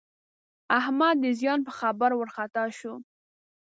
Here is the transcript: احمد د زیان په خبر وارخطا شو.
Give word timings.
احمد 0.79 1.15
د 1.23 1.25
زیان 1.39 1.59
په 1.67 1.71
خبر 1.79 2.09
وارخطا 2.15 2.65
شو. 2.77 2.93